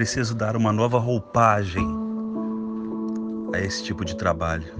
preciso 0.00 0.34
dar 0.34 0.56
uma 0.56 0.72
nova 0.72 0.98
roupagem 0.98 1.86
a 3.52 3.60
esse 3.60 3.84
tipo 3.84 4.02
de 4.02 4.16
trabalho. 4.16 4.72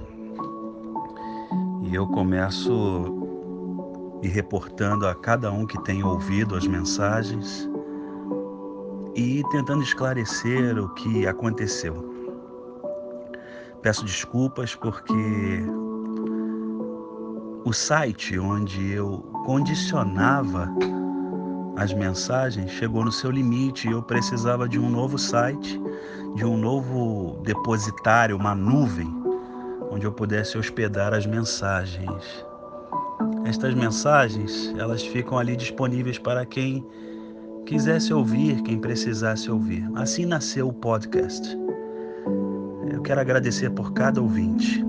E 1.83 1.93
eu 1.93 2.07
começo 2.07 4.19
me 4.19 4.27
reportando 4.27 5.05
a 5.05 5.13
cada 5.13 5.51
um 5.51 5.67
que 5.67 5.79
tem 5.83 6.03
ouvido 6.03 6.55
as 6.55 6.65
mensagens 6.65 7.69
e 9.15 9.43
tentando 9.51 9.83
esclarecer 9.83 10.79
o 10.79 10.89
que 10.95 11.27
aconteceu. 11.27 12.03
Peço 13.83 14.03
desculpas 14.03 14.73
porque 14.73 15.63
o 17.63 17.71
site 17.71 18.39
onde 18.39 18.93
eu 18.93 19.19
condicionava 19.45 20.67
as 21.75 21.93
mensagens 21.93 22.71
chegou 22.71 23.03
no 23.05 23.11
seu 23.11 23.31
limite 23.31 23.87
e 23.87 23.91
eu 23.91 24.03
precisava 24.03 24.67
de 24.67 24.79
um 24.79 24.89
novo 24.89 25.17
site, 25.17 25.81
de 26.35 26.45
um 26.45 26.57
novo 26.57 27.39
depositário, 27.43 28.35
uma 28.35 28.53
nuvem, 28.53 29.07
onde 29.89 30.05
eu 30.05 30.11
pudesse 30.11 30.57
hospedar 30.57 31.13
as 31.13 31.25
mensagens. 31.25 32.45
Estas 33.45 33.73
mensagens, 33.73 34.73
elas 34.77 35.03
ficam 35.03 35.37
ali 35.37 35.55
disponíveis 35.55 36.17
para 36.17 36.45
quem 36.45 36.85
quisesse 37.65 38.13
ouvir, 38.13 38.61
quem 38.63 38.79
precisasse 38.79 39.49
ouvir. 39.49 39.89
Assim 39.95 40.25
nasceu 40.25 40.67
o 40.67 40.73
podcast. 40.73 41.57
Eu 42.91 43.01
quero 43.01 43.21
agradecer 43.21 43.69
por 43.71 43.93
cada 43.93 44.21
ouvinte. 44.21 44.85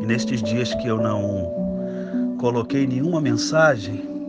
E 0.00 0.06
nestes 0.06 0.42
dias 0.42 0.74
que 0.74 0.88
eu 0.88 0.98
não 0.98 2.36
coloquei 2.38 2.86
nenhuma 2.86 3.20
mensagem, 3.20 4.21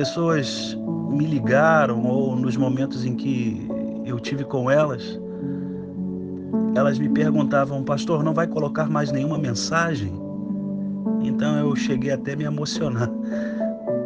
pessoas 0.00 0.74
me 1.10 1.26
ligaram 1.26 2.06
ou 2.06 2.34
nos 2.34 2.56
momentos 2.56 3.04
em 3.04 3.14
que 3.14 3.68
eu 4.06 4.18
tive 4.18 4.44
com 4.44 4.70
elas, 4.70 5.20
elas 6.74 6.98
me 6.98 7.06
perguntavam, 7.10 7.84
pastor, 7.84 8.24
não 8.24 8.32
vai 8.32 8.46
colocar 8.46 8.88
mais 8.88 9.12
nenhuma 9.12 9.36
mensagem? 9.36 10.10
Então 11.22 11.58
eu 11.58 11.76
cheguei 11.76 12.12
até 12.12 12.32
a 12.32 12.36
me 12.36 12.44
emocionar, 12.44 13.10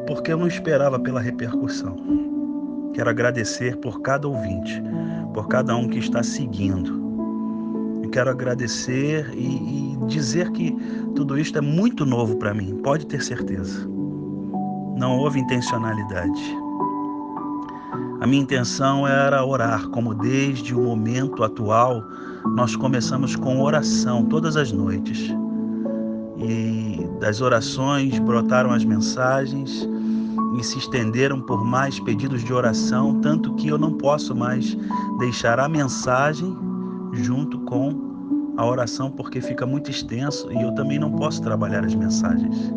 porque 0.08 0.32
eu 0.32 0.36
não 0.36 0.48
esperava 0.48 0.98
pela 0.98 1.20
repercussão. 1.20 1.94
Quero 2.92 3.10
agradecer 3.10 3.76
por 3.76 4.00
cada 4.00 4.26
ouvinte, 4.26 4.82
por 5.32 5.46
cada 5.46 5.76
um 5.76 5.86
que 5.86 6.00
está 6.00 6.24
seguindo. 6.24 6.90
Eu 8.02 8.10
quero 8.10 8.30
agradecer 8.30 9.30
e, 9.32 9.92
e 9.94 10.06
dizer 10.08 10.50
que 10.50 10.76
tudo 11.14 11.38
isto 11.38 11.56
é 11.56 11.60
muito 11.60 12.04
novo 12.04 12.34
para 12.36 12.52
mim, 12.52 12.80
pode 12.82 13.06
ter 13.06 13.22
certeza. 13.22 13.93
Não 14.96 15.18
houve 15.18 15.40
intencionalidade. 15.40 16.64
A 18.20 18.26
minha 18.26 18.42
intenção 18.42 19.06
era 19.06 19.44
orar, 19.44 19.88
como 19.88 20.14
desde 20.14 20.74
o 20.74 20.80
momento 20.80 21.44
atual 21.44 22.02
nós 22.56 22.74
começamos 22.76 23.36
com 23.36 23.60
oração 23.60 24.24
todas 24.24 24.56
as 24.56 24.72
noites. 24.72 25.30
E 26.38 27.06
das 27.20 27.40
orações 27.40 28.18
brotaram 28.18 28.70
as 28.70 28.84
mensagens 28.84 29.88
e 30.58 30.64
se 30.64 30.78
estenderam 30.78 31.40
por 31.40 31.64
mais 31.64 31.98
pedidos 32.00 32.42
de 32.44 32.52
oração, 32.52 33.20
tanto 33.20 33.54
que 33.54 33.68
eu 33.68 33.78
não 33.78 33.92
posso 33.94 34.34
mais 34.34 34.76
deixar 35.18 35.58
a 35.58 35.68
mensagem 35.68 36.56
junto 37.12 37.58
com 37.60 38.14
a 38.56 38.64
oração 38.64 39.10
porque 39.10 39.40
fica 39.40 39.66
muito 39.66 39.90
extenso 39.90 40.50
e 40.52 40.62
eu 40.62 40.72
também 40.74 40.98
não 40.98 41.10
posso 41.12 41.42
trabalhar 41.42 41.84
as 41.84 41.94
mensagens. 41.94 42.72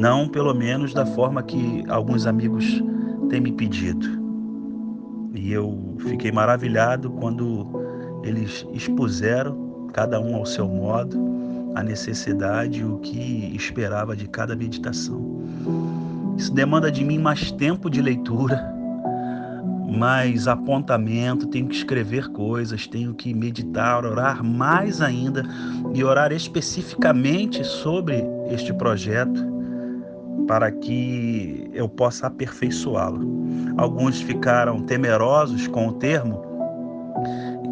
Não, 0.00 0.26
pelo 0.26 0.54
menos, 0.54 0.94
da 0.94 1.04
forma 1.04 1.42
que 1.42 1.84
alguns 1.86 2.26
amigos 2.26 2.82
têm 3.28 3.38
me 3.38 3.52
pedido. 3.52 4.08
E 5.34 5.52
eu 5.52 5.94
fiquei 5.98 6.32
maravilhado 6.32 7.10
quando 7.10 7.68
eles 8.24 8.66
expuseram, 8.72 9.90
cada 9.92 10.18
um 10.18 10.36
ao 10.36 10.46
seu 10.46 10.66
modo, 10.66 11.18
a 11.74 11.82
necessidade 11.82 12.80
e 12.80 12.84
o 12.84 12.96
que 13.00 13.54
esperava 13.54 14.16
de 14.16 14.26
cada 14.26 14.56
meditação. 14.56 15.42
Isso 16.34 16.50
demanda 16.54 16.90
de 16.90 17.04
mim 17.04 17.18
mais 17.18 17.52
tempo 17.52 17.90
de 17.90 18.00
leitura, 18.00 18.72
mais 19.86 20.48
apontamento, 20.48 21.46
tenho 21.46 21.68
que 21.68 21.76
escrever 21.76 22.28
coisas, 22.28 22.86
tenho 22.86 23.12
que 23.12 23.34
meditar, 23.34 24.06
orar 24.06 24.42
mais 24.42 25.02
ainda 25.02 25.44
e 25.92 26.02
orar 26.02 26.32
especificamente 26.32 27.62
sobre 27.62 28.24
este 28.50 28.72
projeto 28.72 29.49
para 30.50 30.72
que 30.72 31.70
eu 31.72 31.88
possa 31.88 32.26
aperfeiçoá-lo. 32.26 33.24
Alguns 33.78 34.20
ficaram 34.20 34.82
temerosos 34.82 35.68
com 35.68 35.86
o 35.86 35.92
termo, 35.92 36.42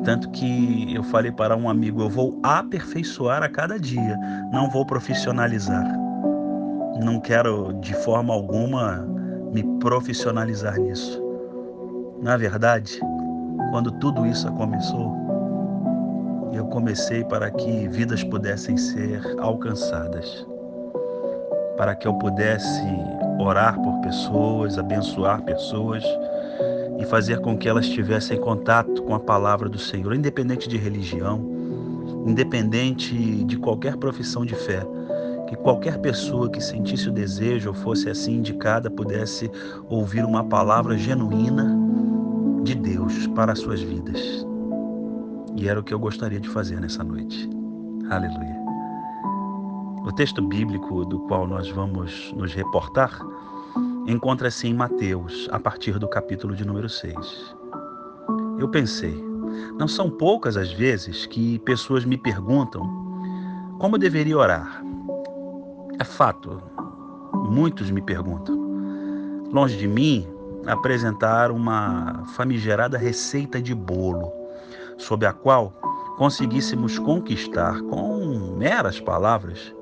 tanto 0.05 0.31
que 0.31 0.95
eu 0.95 1.03
falei 1.03 1.33
para 1.33 1.57
um 1.57 1.69
amigo: 1.69 2.03
eu 2.03 2.09
vou 2.09 2.39
aperfeiçoar 2.41 3.43
a 3.43 3.49
cada 3.49 3.81
dia, 3.81 4.17
não 4.53 4.71
vou 4.71 4.87
profissionalizar. 4.87 5.85
Não 7.03 7.19
quero 7.19 7.73
de 7.81 7.95
forma 7.95 8.33
alguma 8.33 9.05
me 9.53 9.65
profissionalizar 9.81 10.79
nisso. 10.79 11.21
Na 12.23 12.37
verdade, 12.37 13.01
quando 13.73 13.91
tudo 13.99 14.25
isso 14.25 14.49
começou, 14.53 15.17
eu 16.53 16.65
comecei 16.67 17.25
para 17.25 17.51
que 17.51 17.89
vidas 17.89 18.23
pudessem 18.23 18.77
ser 18.77 19.21
alcançadas 19.41 20.47
para 21.79 21.95
que 21.95 22.07
eu 22.07 22.13
pudesse 22.15 22.85
orar 23.39 23.81
por 23.81 24.01
pessoas, 24.01 24.77
abençoar 24.77 25.41
pessoas 25.43 26.05
e 26.99 27.05
fazer 27.05 27.41
com 27.41 27.57
que 27.57 27.69
elas 27.69 27.89
tivessem 27.89 28.39
contato 28.39 29.03
com 29.05 29.15
a 29.15 29.21
palavra 29.21 29.69
do 29.69 29.79
Senhor, 29.79 30.13
independente 30.13 30.69
de 30.69 30.77
religião, 30.77 31.41
independente 32.27 33.15
de 33.45 33.57
qualquer 33.57 33.97
profissão 33.97 34.45
de 34.45 34.57
fé. 34.57 34.85
Que 35.47 35.57
qualquer 35.57 35.99
pessoa 35.99 36.51
que 36.51 36.61
sentisse 36.61 37.09
o 37.09 37.13
desejo 37.13 37.71
ou 37.71 37.75
fosse 37.75 38.11
assim 38.11 38.35
indicada 38.35 38.91
pudesse 38.91 39.51
ouvir 39.89 40.25
uma 40.25 40.45
palavra 40.45 40.99
genuína 40.99 41.75
de 42.65 42.75
Deus 42.75 43.27
para 43.29 43.53
as 43.53 43.61
suas 43.61 43.81
vidas. 43.81 44.21
E 45.57 45.69
era 45.69 45.81
o 45.81 45.83
que 45.83 45.95
eu 45.95 45.99
gostaria 45.99 46.41
de 46.41 46.49
fazer 46.51 46.79
nessa 46.81 47.03
noite. 47.03 47.49
Aleluia. 48.11 48.68
O 50.09 50.13
texto 50.13 50.41
bíblico 50.41 51.05
do 51.05 51.19
qual 51.21 51.47
nós 51.47 51.69
vamos 51.69 52.33
nos 52.33 52.55
reportar 52.55 53.21
encontra-se 54.07 54.67
em 54.67 54.73
Mateus, 54.73 55.47
a 55.53 55.61
partir 55.61 55.99
do 55.99 56.09
capítulo 56.09 56.57
de 56.57 56.65
número 56.65 56.89
6. 56.89 57.55
Eu 58.59 58.71
pensei, 58.71 59.23
não 59.79 59.87
são 59.87 60.09
poucas 60.09 60.57
as 60.57 60.73
vezes 60.73 61.27
que 61.27 61.59
pessoas 61.59 62.07
me 62.07 62.17
perguntam 62.17 62.89
como 63.79 63.99
deveria 63.99 64.39
orar. 64.39 64.83
É 66.01 66.05
fato, 66.05 66.59
muitos 67.35 67.91
me 67.91 68.01
perguntam. 68.01 68.57
Longe 69.53 69.77
de 69.77 69.87
mim 69.87 70.27
apresentar 70.67 71.51
uma 71.51 72.25
famigerada 72.35 72.97
receita 72.97 73.61
de 73.61 73.75
bolo, 73.75 74.33
sob 74.97 75.27
a 75.27 75.35
qual 75.35 75.71
conseguíssemos 76.17 76.99
conquistar 76.99 77.83
com 77.83 78.57
meras 78.57 78.99
palavras 78.99 79.77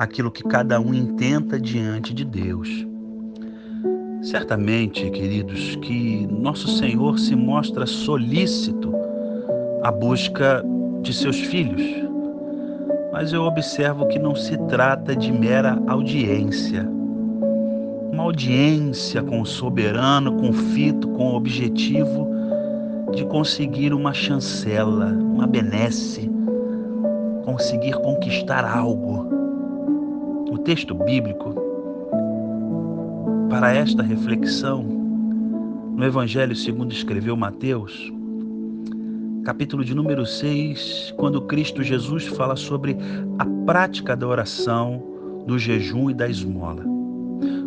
aquilo 0.00 0.30
que 0.30 0.42
cada 0.42 0.80
um 0.80 0.94
intenta 0.94 1.60
diante 1.60 2.14
de 2.14 2.24
Deus. 2.24 2.86
Certamente, 4.22 5.10
queridos, 5.10 5.76
que 5.76 6.26
nosso 6.26 6.68
Senhor 6.68 7.18
se 7.18 7.36
mostra 7.36 7.84
solícito 7.84 8.94
à 9.82 9.92
busca 9.92 10.64
de 11.02 11.12
seus 11.12 11.38
filhos, 11.38 11.82
mas 13.12 13.34
eu 13.34 13.42
observo 13.42 14.06
que 14.06 14.18
não 14.18 14.34
se 14.34 14.56
trata 14.68 15.14
de 15.14 15.30
mera 15.30 15.78
audiência. 15.86 16.88
Uma 18.10 18.22
audiência 18.22 19.22
com 19.22 19.42
o 19.42 19.46
soberano, 19.46 20.32
confito, 20.38 21.08
com 21.08 21.32
o 21.32 21.34
objetivo 21.34 22.26
de 23.12 23.26
conseguir 23.26 23.92
uma 23.92 24.14
chancela, 24.14 25.08
uma 25.08 25.46
benesse, 25.46 26.30
conseguir 27.44 27.92
conquistar 28.00 28.64
algo 28.64 29.39
o 29.39 29.39
texto 30.70 30.94
bíblico 30.94 31.52
para 33.50 33.74
esta 33.74 34.04
reflexão 34.04 34.84
no 35.96 36.04
Evangelho 36.04 36.54
segundo 36.54 36.92
escreveu 36.92 37.36
Mateus, 37.36 38.12
capítulo 39.44 39.84
de 39.84 39.96
número 39.96 40.24
6, 40.24 41.12
quando 41.16 41.42
Cristo 41.42 41.82
Jesus 41.82 42.28
fala 42.28 42.54
sobre 42.54 42.96
a 43.36 43.44
prática 43.66 44.16
da 44.16 44.28
oração, 44.28 45.02
do 45.44 45.58
jejum 45.58 46.08
e 46.08 46.14
da 46.14 46.28
esmola. 46.28 46.84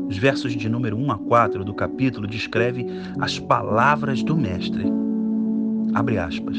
Os 0.08 0.18
versos 0.18 0.56
de 0.56 0.70
número 0.70 0.96
1 0.96 1.12
a 1.12 1.18
4 1.18 1.66
do 1.66 1.74
capítulo 1.74 2.26
descreve 2.26 2.88
as 3.20 3.38
palavras 3.38 4.24
do 4.24 4.38
mestre. 4.38 4.86
Abre 5.94 6.18
aspas. 6.18 6.56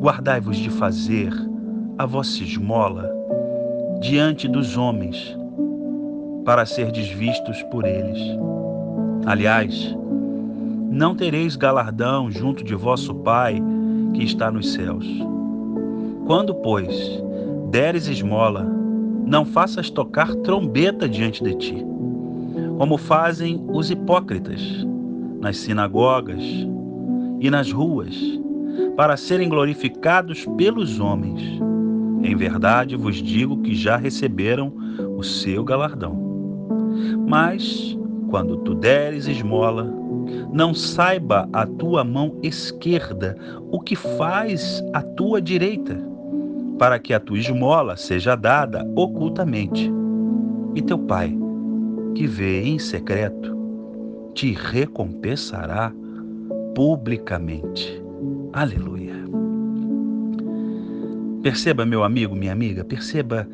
Guardai-vos 0.00 0.56
de 0.56 0.70
fazer 0.70 1.30
a 1.98 2.06
vossa 2.06 2.42
esmola 2.42 3.11
diante 4.02 4.48
dos 4.48 4.76
homens, 4.76 5.38
para 6.44 6.66
ser 6.66 6.90
desvistos 6.90 7.62
por 7.70 7.86
eles. 7.86 8.18
Aliás, 9.24 9.96
não 10.90 11.14
tereis 11.14 11.54
galardão 11.54 12.28
junto 12.28 12.64
de 12.64 12.74
vosso 12.74 13.14
Pai 13.14 13.62
que 14.12 14.24
está 14.24 14.50
nos 14.50 14.72
céus. 14.72 15.06
Quando, 16.26 16.52
pois, 16.52 17.22
deres 17.70 18.08
esmola, 18.08 18.66
não 19.24 19.44
faças 19.44 19.88
tocar 19.88 20.34
trombeta 20.34 21.08
diante 21.08 21.44
de 21.44 21.54
ti, 21.54 21.86
como 22.78 22.98
fazem 22.98 23.64
os 23.68 23.88
hipócritas 23.88 24.60
nas 25.40 25.58
sinagogas 25.58 26.42
e 27.38 27.48
nas 27.48 27.70
ruas, 27.70 28.16
para 28.96 29.16
serem 29.16 29.48
glorificados 29.48 30.44
pelos 30.56 30.98
homens. 30.98 31.40
Em 32.22 32.36
verdade 32.36 32.96
vos 32.96 33.16
digo 33.16 33.62
que 33.62 33.74
já 33.74 33.96
receberam 33.96 34.72
o 35.16 35.22
seu 35.22 35.64
galardão. 35.64 36.16
Mas, 37.26 37.96
quando 38.30 38.58
tu 38.58 38.74
deres 38.74 39.26
esmola, 39.26 39.92
não 40.52 40.74
saiba 40.74 41.48
a 41.52 41.66
tua 41.66 42.04
mão 42.04 42.38
esquerda 42.42 43.36
o 43.70 43.80
que 43.80 43.96
faz 43.96 44.82
a 44.92 45.02
tua 45.02 45.40
direita, 45.40 45.98
para 46.78 46.98
que 46.98 47.12
a 47.12 47.20
tua 47.20 47.38
esmola 47.38 47.96
seja 47.96 48.36
dada 48.36 48.86
ocultamente. 48.94 49.90
E 50.74 50.82
teu 50.82 50.98
pai, 50.98 51.36
que 52.14 52.26
vê 52.26 52.62
em 52.62 52.78
secreto, 52.78 53.56
te 54.34 54.52
recompensará 54.52 55.92
publicamente. 56.74 58.02
Aleluia. 58.52 59.11
Perceba, 61.42 61.84
meu 61.84 62.04
amigo, 62.04 62.36
minha 62.36 62.52
amiga, 62.52 62.84
perceba 62.84 63.48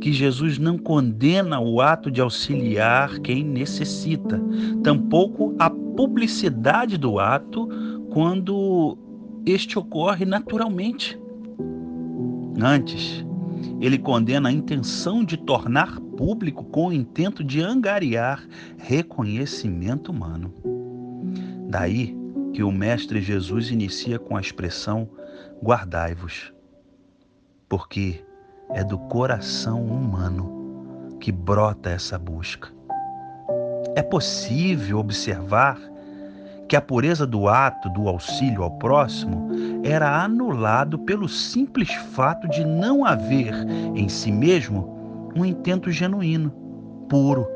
que 0.00 0.12
Jesus 0.12 0.58
não 0.58 0.78
condena 0.78 1.60
o 1.60 1.80
ato 1.80 2.10
de 2.10 2.20
auxiliar 2.20 3.18
quem 3.18 3.44
necessita, 3.44 4.40
tampouco 4.82 5.54
a 5.58 5.68
publicidade 5.68 6.96
do 6.96 7.18
ato 7.18 7.68
quando 8.10 8.96
este 9.44 9.78
ocorre 9.78 10.24
naturalmente. 10.24 11.18
Antes, 12.60 13.24
ele 13.80 13.98
condena 13.98 14.48
a 14.48 14.52
intenção 14.52 15.24
de 15.24 15.36
tornar 15.36 16.00
público 16.16 16.64
com 16.64 16.88
o 16.88 16.92
intento 16.92 17.44
de 17.44 17.60
angariar 17.60 18.42
reconhecimento 18.78 20.10
humano. 20.10 20.52
Daí 21.68 22.16
que 22.52 22.62
o 22.62 22.72
Mestre 22.72 23.20
Jesus 23.20 23.70
inicia 23.70 24.18
com 24.18 24.36
a 24.36 24.40
expressão: 24.40 25.08
guardai-vos, 25.62 26.52
porque 27.68 28.24
é 28.70 28.82
do 28.82 28.98
coração 28.98 29.84
humano 29.84 31.16
que 31.20 31.30
brota 31.30 31.90
essa 31.90 32.18
busca. 32.18 32.68
É 33.94 34.02
possível 34.02 34.98
observar 34.98 35.78
que 36.68 36.76
a 36.76 36.80
pureza 36.80 37.26
do 37.26 37.48
ato 37.48 37.88
do 37.90 38.08
auxílio 38.08 38.62
ao 38.62 38.70
próximo 38.72 39.48
era 39.82 40.22
anulado 40.22 40.98
pelo 40.98 41.28
simples 41.28 41.92
fato 42.14 42.46
de 42.48 42.64
não 42.64 43.04
haver 43.04 43.54
em 43.94 44.08
si 44.08 44.30
mesmo 44.30 45.30
um 45.34 45.44
intento 45.44 45.90
genuíno, 45.90 46.50
puro. 47.08 47.46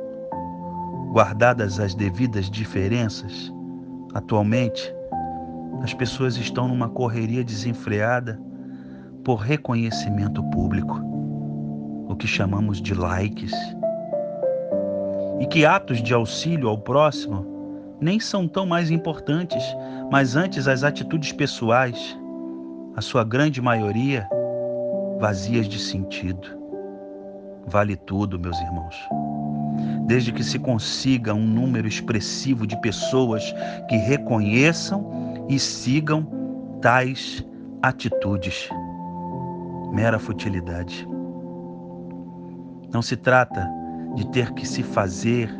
Guardadas 1.13 1.79
as 1.79 1.95
devidas 1.95 2.51
diferenças, 2.51 3.53
atualmente 4.15 4.95
as 5.83 5.93
pessoas 5.93 6.37
estão 6.37 6.69
numa 6.69 6.89
correria 6.89 7.45
desenfreada 7.45 8.41
por 9.25 9.37
reconhecimento 9.37 10.43
público, 10.51 11.01
o 12.09 12.17
que 12.17 12.27
chamamos 12.27 12.81
de 12.81 12.95
likes. 12.95 13.53
E 15.41 15.47
que 15.47 15.65
atos 15.65 16.03
de 16.03 16.13
auxílio 16.13 16.69
ao 16.69 16.79
próximo 16.79 17.47
nem 18.01 18.19
são 18.19 18.49
tão 18.49 18.67
mais 18.67 18.91
importantes, 18.91 19.63
mas 20.11 20.35
antes 20.35 20.67
as 20.67 20.83
atitudes 20.83 21.33
pessoais, 21.33 22.19
a 22.97 23.01
sua 23.01 23.25
grande 23.25 23.61
maioria, 23.61 24.29
vazias 25.21 25.69
de 25.69 25.79
sentido. 25.79 26.49
Vale 27.67 27.97
tudo, 27.97 28.39
meus 28.39 28.59
irmãos. 28.61 28.97
Desde 30.07 30.33
que 30.33 30.43
se 30.43 30.59
consiga 30.59 31.33
um 31.33 31.47
número 31.47 31.87
expressivo 31.87 32.67
de 32.67 32.79
pessoas 32.81 33.55
que 33.89 33.97
reconheçam 33.97 35.47
e 35.49 35.59
sigam 35.59 36.27
tais 36.81 37.47
atitudes 37.83 38.69
mera 39.93 40.19
futilidade. 40.19 41.07
Não 42.93 43.03
se 43.03 43.17
trata 43.17 43.69
de 44.15 44.27
ter 44.31 44.53
que 44.53 44.67
se 44.67 44.83
fazer 44.83 45.51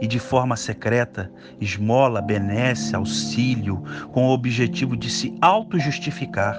e 0.00 0.06
de 0.06 0.18
forma 0.18 0.56
secreta 0.56 1.30
esmola, 1.60 2.22
benesse, 2.22 2.94
auxílio, 2.94 3.82
com 4.12 4.26
o 4.26 4.30
objetivo 4.30 4.96
de 4.96 5.10
se 5.10 5.36
auto-justificar. 5.40 6.58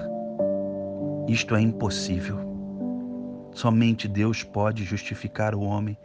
Isto 1.27 1.55
é 1.55 1.61
impossível. 1.61 2.39
Somente 3.53 4.07
Deus 4.07 4.43
pode 4.43 4.83
justificar 4.83 5.55
o 5.55 5.61
homem 5.61 5.97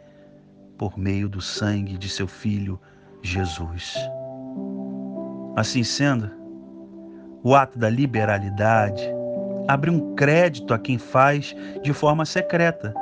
por 0.77 0.97
meio 0.97 1.29
do 1.29 1.41
sangue 1.41 1.97
de 1.97 2.09
seu 2.09 2.27
Filho 2.27 2.79
Jesus. 3.21 3.95
Assim 5.55 5.83
sendo, 5.83 6.29
o 7.43 7.55
ato 7.55 7.79
da 7.79 7.89
liberalidade, 7.89 9.16
abre 9.67 9.89
um 9.89 10.15
crédito 10.15 10.73
a 10.73 10.79
quem 10.79 10.97
faz 10.97 11.55
de 11.83 11.93
forma 11.93 12.25
secreta, 12.25 12.93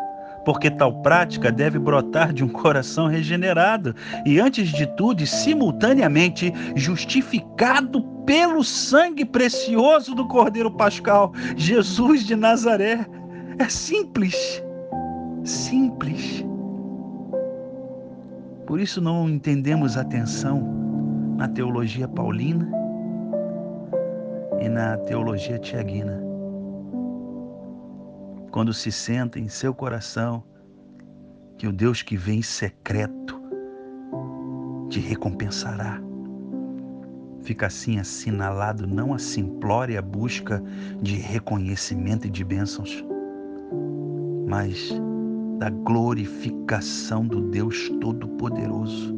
porque 0.44 0.70
tal 0.70 1.02
prática 1.02 1.52
deve 1.52 1.78
brotar 1.80 2.34
de 2.34 2.44
um 2.44 2.50
coração 2.50 3.08
regenerado 3.08 3.96
e, 4.26 4.40
antes 4.40 4.70
de 4.70 4.86
tudo 4.96 5.26
simultaneamente, 5.26 6.52
justificado 6.76 8.04
pelo 8.26 8.64
sangue 8.64 9.26
precioso 9.26 10.16
do 10.16 10.28
Cordeiro 10.28 10.72
Pascal, 10.72 11.32
Jesus 11.56 12.26
de 12.26 12.36
Nazaré. 12.36 13.06
É 13.60 13.70
simples, 13.70 14.64
simples. 15.44 16.44
Por 18.66 18.80
isso 18.80 19.00
não 19.00 19.30
entendemos 19.30 19.96
a 19.96 20.04
tensão 20.04 20.62
na 21.38 21.48
teologia 21.48 22.08
paulina 22.08 22.68
e 24.60 24.70
na 24.70 24.98
teologia 24.98 25.60
tiaguina 25.60 26.25
quando 28.56 28.74
se 28.74 28.90
senta 28.90 29.38
em 29.38 29.50
seu 29.50 29.74
coração 29.74 30.42
que 31.57 31.68
o 31.68 31.74
Deus 31.74 32.02
que 32.02 32.16
vem 32.16 32.40
em 32.40 32.42
secreto 32.42 33.38
te 34.89 34.98
recompensará. 35.01 36.01
Fica 37.41 37.65
assim 37.68 38.00
assinalado 38.00 38.88
não 38.88 39.13
a 39.13 39.20
simplória 39.20 40.01
busca 40.01 40.63
de 41.01 41.18
reconhecimento 41.18 42.27
e 42.27 42.30
de 42.30 42.46
bênçãos, 42.46 43.03
mas 44.48 44.89
da 45.60 45.70
glorificação 45.70 47.27
do 47.27 47.41
Deus 47.50 47.89
Todo-Poderoso, 48.00 49.13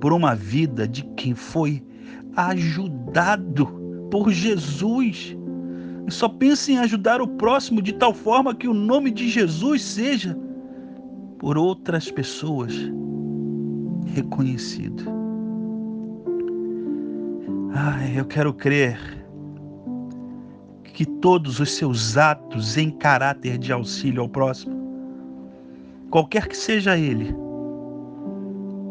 por 0.00 0.10
uma 0.10 0.34
vida 0.34 0.88
de 0.88 1.02
quem 1.16 1.34
foi 1.34 1.84
ajudado 2.34 3.66
por 4.10 4.30
Jesus 4.30 5.36
só 6.08 6.28
pense 6.28 6.72
em 6.72 6.78
ajudar 6.78 7.20
o 7.20 7.28
próximo 7.28 7.80
de 7.80 7.92
tal 7.92 8.12
forma 8.12 8.54
que 8.54 8.68
o 8.68 8.74
nome 8.74 9.10
de 9.10 9.28
Jesus 9.28 9.82
seja 9.82 10.36
por 11.38 11.56
outras 11.56 12.10
pessoas 12.10 12.72
reconhecido. 14.14 15.04
Ai, 17.74 18.18
eu 18.18 18.24
quero 18.24 18.52
crer 18.52 18.98
que 20.84 21.06
todos 21.06 21.58
os 21.58 21.72
seus 21.72 22.16
atos 22.16 22.76
em 22.76 22.90
caráter 22.90 23.56
de 23.58 23.72
auxílio 23.72 24.22
ao 24.22 24.28
próximo, 24.28 24.76
qualquer 26.10 26.46
que 26.46 26.56
seja 26.56 26.98
ele, 26.98 27.34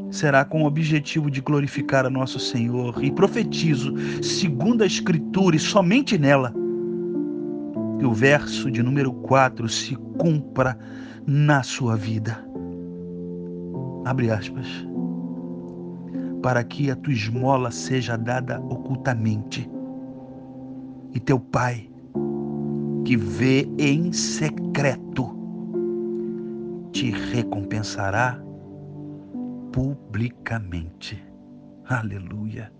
será 0.09 0.43
com 0.43 0.63
o 0.63 0.65
objetivo 0.65 1.29
de 1.29 1.41
glorificar 1.41 2.05
a 2.05 2.09
nosso 2.09 2.39
Senhor. 2.39 3.01
E 3.03 3.11
profetizo, 3.11 3.93
segundo 4.21 4.81
a 4.81 4.85
Escritura 4.85 5.55
e 5.55 5.59
somente 5.59 6.17
nela, 6.17 6.53
que 8.01 8.05
o 8.07 8.13
verso 8.15 8.71
de 8.71 8.81
número 8.81 9.13
4 9.13 9.69
se 9.69 9.95
cumpra 10.17 10.75
na 11.27 11.61
sua 11.61 11.95
vida. 11.95 12.43
Abre 14.03 14.31
aspas. 14.31 14.65
Para 16.41 16.63
que 16.63 16.89
a 16.89 16.95
tua 16.95 17.13
esmola 17.13 17.69
seja 17.69 18.17
dada 18.17 18.59
ocultamente, 18.59 19.69
e 21.13 21.19
teu 21.19 21.39
pai, 21.39 21.91
que 23.05 23.15
vê 23.15 23.69
em 23.77 24.11
secreto, 24.11 25.37
te 26.91 27.11
recompensará 27.11 28.41
publicamente. 29.71 31.23
Aleluia. 31.85 32.73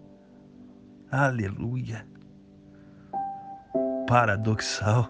Aleluia 1.11 2.07
paradoxal. 4.12 5.08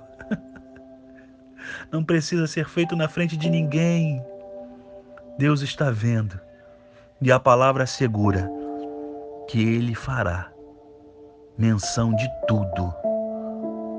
Não 1.92 2.04
precisa 2.04 2.46
ser 2.46 2.70
feito 2.70 2.96
na 2.96 3.10
frente 3.10 3.36
de 3.36 3.50
ninguém. 3.50 4.24
Deus 5.40 5.62
está 5.62 5.90
vendo. 5.90 6.40
E 7.20 7.32
a 7.32 7.40
palavra 7.40 7.86
assegura 7.86 8.48
que 9.50 9.60
ele 9.60 9.96
fará 9.96 10.52
menção 11.58 12.14
de 12.14 12.30
tudo 12.48 12.94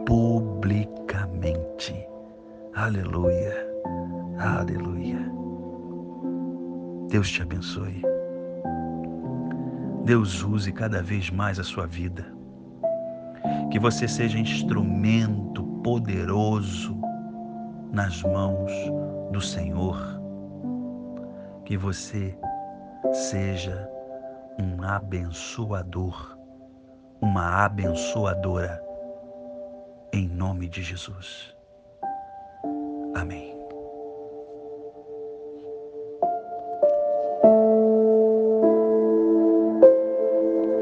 publicamente. 0.07 1.93
Aleluia, 2.73 3.67
aleluia. 4.39 5.19
Deus 7.09 7.29
te 7.29 7.43
abençoe. 7.43 8.03
Deus 10.05 10.45
use 10.45 10.71
cada 10.71 11.03
vez 11.03 11.29
mais 11.29 11.59
a 11.59 11.65
sua 11.65 11.89
vida. 11.89 12.32
Que 13.73 13.79
você 13.79 14.07
seja 14.07 14.39
instrumento 14.39 15.65
poderoso 15.83 16.95
nas 17.91 18.23
mãos 18.23 18.71
do 19.33 19.41
Senhor. 19.41 19.99
Que 21.65 21.79
você 21.79 22.39
seja 23.15 23.89
um 24.61 24.83
abençoador, 24.83 26.39
uma 27.19 27.65
abençoadora, 27.65 28.79
em 30.13 30.29
nome 30.29 30.69
de 30.69 30.83
Jesus. 30.83 31.57
Amém. 33.15 33.52